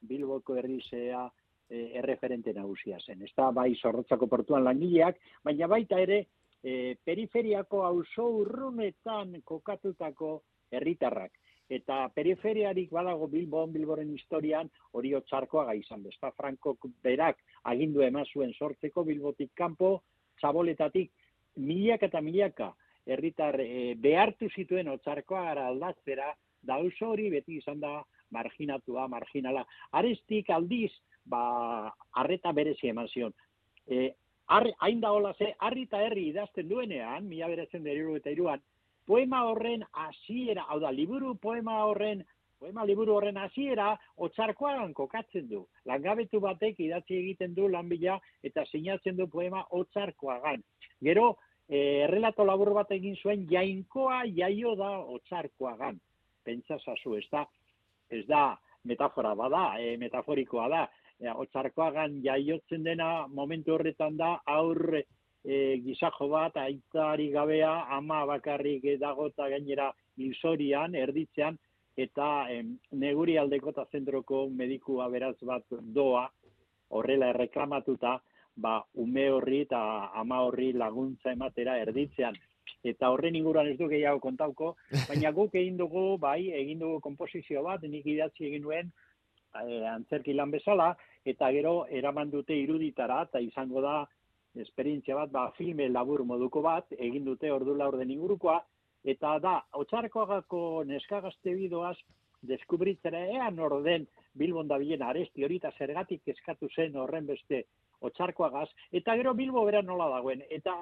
Bilboko 0.09 0.59
errizea, 0.61 1.23
e, 1.65 1.87
erreferente 1.97 2.53
nagusia 2.53 2.99
zen. 3.01 3.23
Ez 3.25 3.31
da, 3.33 3.49
bai, 3.55 3.71
zorrotzako 3.81 4.27
portuan 4.29 4.67
langileak, 4.67 5.17
baina 5.45 5.69
baita 5.71 5.97
ere, 6.03 6.19
e, 6.61 6.93
periferiako 7.05 7.81
auzo 7.87 8.27
urrunetan 8.43 9.39
kokatutako 9.49 10.35
herritarrak. 10.69 11.33
Eta 11.69 12.03
periferiarik 12.13 12.93
badago 12.93 13.25
Bilbon, 13.29 13.73
Bilboren 13.73 14.13
historian, 14.13 14.69
hori 14.97 15.15
otxarkoa 15.17 15.65
gai 15.71 15.79
izan. 15.81 16.05
Ez 16.09 16.17
da, 16.21 16.29
Franko 16.37 16.75
berak 17.05 17.41
agindu 17.73 18.05
eman 18.05 18.29
zuen 18.29 18.53
sortzeko 18.53 19.05
Bilbotik 19.05 19.53
kanpo, 19.57 19.95
zaboletatik, 20.41 21.11
milaka 21.55 22.07
eta 22.07 22.21
milaka, 22.21 22.71
herritar 23.09 23.59
e, 23.61 23.95
behartu 23.95 24.49
zituen 24.55 24.87
otzarkoa 24.87 25.51
aldatzera, 25.67 26.33
da 26.61 26.77
oso 26.77 27.13
hori 27.13 27.29
beti 27.31 27.57
izan 27.57 27.79
da 27.79 27.99
marginatua, 28.35 29.07
marginala. 29.07 29.63
Arestik 29.91 30.49
aldiz, 30.53 30.91
ba, 31.25 31.91
arreta 32.21 32.51
berezi 32.53 32.91
eman 32.91 33.07
zion. 33.07 33.33
E, 33.87 34.11
hain 34.49 35.01
da 35.01 35.11
hola 35.13 35.33
ze, 35.37 35.53
arri 35.59 35.85
eta 35.87 36.01
herri 36.01 36.27
idazten 36.29 36.67
duenean, 36.69 37.27
mila 37.29 37.47
beretzen 37.47 37.83
deriru 37.83 38.15
eta 38.17 38.33
iruan, 38.33 38.61
poema 39.05 39.43
horren 39.49 39.83
hasiera, 39.93 40.65
hau 40.69 40.79
da, 40.79 40.91
liburu 40.91 41.35
poema 41.35 41.83
horren, 41.85 42.23
poema 42.59 42.85
liburu 42.85 43.15
horren 43.15 43.37
hasiera 43.39 43.93
otzarkoan 44.27 44.93
kokatzen 44.93 45.47
du. 45.49 45.63
Langabetu 45.89 46.41
batek 46.43 46.79
idatzi 46.85 47.17
egiten 47.17 47.55
du 47.55 47.67
lanbila 47.71 48.19
eta 48.43 48.65
sinatzen 48.67 49.17
du 49.17 49.27
poema 49.31 49.63
otzarkoagan. 49.79 50.63
Gero, 51.01 51.29
e, 51.67 52.03
errelato 52.05 52.45
labur 52.45 52.73
bat 52.81 52.91
egin 52.91 53.15
zuen 53.15 53.45
jainkoa 53.51 54.23
jaio 54.35 54.75
da 54.79 54.91
otzarkoagan. 55.17 55.99
Pentsa 56.43 56.79
zazu, 56.79 57.15
ez 57.15 57.27
da, 57.31 57.45
ez 58.09 58.25
da 58.27 58.57
metafora 58.89 59.35
bada, 59.35 59.69
e, 59.79 59.95
metaforikoa 60.01 60.67
da. 60.69 60.83
E, 61.19 61.31
otzarkoagan 61.31 62.19
jaiotzen 62.25 62.83
dena 62.83 63.27
momentu 63.27 63.75
horretan 63.75 64.17
da 64.17 64.35
aurre 64.45 65.05
e, 65.43 65.79
gizajo 65.85 66.27
bat, 66.31 66.57
aitari 66.57 67.29
gabea, 67.31 67.73
ama 67.95 68.25
bakarrik 68.27 68.85
dago 68.99 69.29
eta 69.31 69.49
gainera 69.51 69.89
ilzorian, 70.19 70.95
erditzean, 70.95 71.57
eta 72.05 72.27
em, 72.53 72.75
neguri 73.03 73.37
aldeko 73.37 73.73
eta 73.73 73.85
zentroko 73.91 74.45
medikua 74.61 75.09
beraz 75.11 75.35
bat 75.51 75.65
doa, 75.97 76.27
horrela 76.89 77.29
erreklamatuta, 77.33 78.19
ba, 78.55 78.75
ume 79.03 79.25
horri 79.31 79.63
eta 79.65 79.81
ama 80.21 80.41
horri 80.45 80.71
laguntza 80.73 81.33
ematera 81.35 81.77
erditzean. 81.83 82.37
Eta 82.91 83.09
horren 83.11 83.35
inguruan 83.35 83.67
ez 83.67 83.77
du 83.77 83.89
gehiago 83.91 84.21
kontauko, 84.23 84.73
baina 85.09 85.31
guk 85.35 85.55
egin 85.61 85.77
dugu, 85.77 86.17
bai, 86.21 86.51
egin 86.61 86.79
dugu 86.83 86.99
komposizio 87.03 87.63
bat, 87.65 87.83
nik 87.83 88.07
idatzi 88.07 88.47
egin 88.49 88.63
nuen, 88.67 88.91
e, 89.63 89.81
antzerki 89.93 90.35
lan 90.37 90.51
bezala, 90.55 90.93
eta 91.25 91.51
gero 91.55 91.73
eraman 92.01 92.31
dute 92.31 92.55
iruditara, 92.55 93.23
eta 93.27 93.43
izango 93.43 93.83
da, 93.83 93.97
esperientzia 94.55 95.17
bat, 95.19 95.31
ba, 95.31 95.49
filme 95.57 95.89
labur 95.89 96.23
moduko 96.25 96.63
bat, 96.65 96.87
egin 96.97 97.27
dute 97.27 97.51
ordu 97.51 97.75
laur 97.77 97.97
den 97.99 98.15
ingurukoa, 98.15 98.61
eta 99.03 99.37
da, 99.39 99.55
otxarkoagako 99.81 100.83
neskagazte 100.87 101.53
bidoaz, 101.55 101.97
deskubritzera 102.41 103.19
ean 103.35 103.59
orden 103.59 104.07
Bilbon 104.39 104.67
da 104.67 104.77
bilen 104.79 105.01
aresti 105.03 105.43
hori 105.43 105.57
eta 105.59 105.71
zergatik 105.77 106.27
eskatu 106.33 106.69
zen 106.75 106.95
horren 106.95 107.27
beste 107.27 107.63
otxarkoagaz, 108.01 108.69
eta 108.91 109.15
gero 109.19 109.33
Bilbo 109.35 109.65
bera 109.65 109.81
nola 109.81 110.07
dagoen, 110.13 110.43
eta 110.49 110.75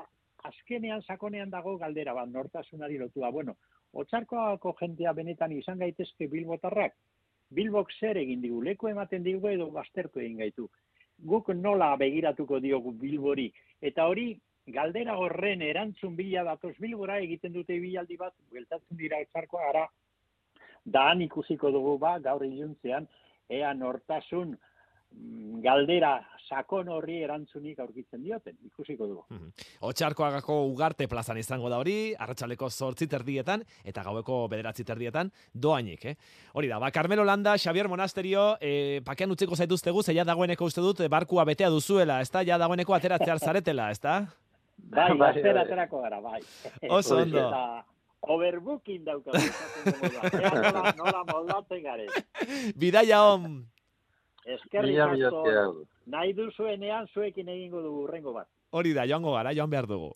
azkenean 0.46 1.02
sakonean 1.02 1.50
dago 1.50 1.78
galdera 1.78 2.14
bat, 2.14 2.30
nortasunari 2.30 2.98
lotua. 2.98 3.32
Bueno, 3.32 3.56
otxarkoako 3.94 4.76
jentea 4.80 5.14
benetan 5.14 5.52
izan 5.52 5.80
gaitezke 5.80 6.28
Bilbotarrak, 6.28 6.94
Bilbok 7.50 7.92
zer 8.00 8.18
egin 8.18 8.42
digu, 8.44 8.62
leku 8.62 8.90
ematen 8.92 9.24
digu 9.24 9.50
edo 9.50 9.70
baztertu 9.72 10.20
egin 10.20 10.38
gaitu. 10.44 10.70
Guk 11.18 11.50
nola 11.56 11.96
begiratuko 11.98 12.60
diogu 12.62 12.92
Bilbori, 13.02 13.48
eta 13.82 14.06
hori 14.06 14.36
galdera 14.68 15.16
horren 15.18 15.62
erantzun 15.64 16.16
bila 16.16 16.44
datoz 16.44 16.76
Bilbora 16.80 17.20
egiten 17.24 17.54
dute 17.56 17.80
bilaldi 17.80 18.18
bat, 18.20 18.36
geltatzen 18.52 19.00
dira 19.00 19.20
otxarkoa 19.24 19.68
gara, 19.72 19.86
daan 20.86 21.22
ikusiko 21.24 21.72
dugu 21.72 21.98
ba, 22.00 22.18
gaur 22.24 22.44
iluntzean, 22.46 23.08
ea 23.50 23.74
nortasun 23.74 24.56
mm, 24.56 25.62
galdera 25.64 26.18
sakon 26.48 26.88
horri 26.92 27.18
erantzunik 27.24 27.80
aurkitzen 27.84 28.22
dioten, 28.24 28.56
ikusiko 28.70 29.08
dugu. 29.08 29.26
Mm 29.30 29.68
Otxarkoagako 29.88 30.56
ugarte 30.72 31.06
plazan 31.08 31.38
izango 31.38 31.70
da 31.70 31.78
hori, 31.78 32.16
arratsaleko 32.18 32.70
zortzi 32.70 33.08
terdietan, 33.08 33.64
eta 33.86 34.04
gaueko 34.04 34.40
bederatzi 34.52 34.84
terdietan, 34.88 35.30
doainik, 35.54 36.06
eh? 36.12 36.16
Hori 36.58 36.72
da, 36.72 36.80
ba, 36.82 36.90
Carmelo 36.92 37.24
Landa, 37.28 37.54
Xavier 37.62 37.88
Monasterio, 37.88 38.56
e, 38.60 39.02
pakean 39.06 39.32
utziko 39.32 39.56
zaituztegu, 39.56 40.04
zeia 40.04 40.26
dagoeneko 40.26 40.66
uste 40.66 40.82
dut, 40.82 41.06
barkua 41.12 41.46
betea 41.46 41.70
duzuela, 41.70 42.20
ez 42.22 42.32
da? 42.32 42.44
Ja 42.48 42.58
dagoeneko 42.58 42.98
ateratzear 42.98 43.40
zaretela, 43.40 43.92
ez 43.92 44.02
da? 44.02 44.18
Bai, 44.78 45.14
bai, 45.20 45.42
bai, 45.42 45.58
aterako 45.64 46.02
gara, 46.02 46.22
bai. 46.22 46.42
Oso 46.98 47.18
ondo. 47.18 47.52
overbooking 48.22 49.06
daukagu. 49.06 49.38
nola, 50.64 50.94
nola 50.98 51.24
moldatzen 51.32 51.84
garen. 51.84 52.10
Bidaia 52.76 53.22
on. 53.34 53.66
Eskerrik 54.46 55.00
asko. 55.00 55.86
Nahi 56.08 56.34
duzuenean 56.34 57.08
zuekin 57.14 57.50
egingo 57.52 57.82
dugu 57.84 58.04
urrengo 58.08 58.34
bat. 58.34 58.48
Hori 58.72 58.94
da, 58.96 59.06
joango 59.08 59.34
gara, 59.36 59.54
joan 59.56 59.70
behar 59.72 59.88
dugu. 59.88 60.14